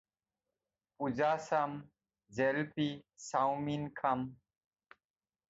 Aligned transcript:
পূজা 0.95 1.31
চাম, 1.47 1.71
জেলেপী, 2.35 2.89
চাওমিন 3.27 3.83
খাম। 3.97 4.19